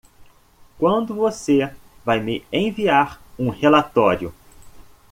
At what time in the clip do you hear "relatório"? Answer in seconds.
3.49-4.33